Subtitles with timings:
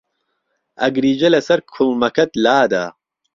[0.81, 2.83] ئهگریجه له سهر کوڵمهکهت لاده